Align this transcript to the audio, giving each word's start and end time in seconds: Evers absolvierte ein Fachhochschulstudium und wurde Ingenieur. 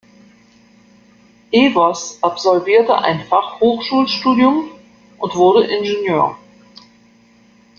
Evers 1.53 2.17
absolvierte 2.23 2.97
ein 2.97 3.23
Fachhochschulstudium 3.27 4.71
und 5.19 5.35
wurde 5.35 5.67
Ingenieur. 5.67 6.39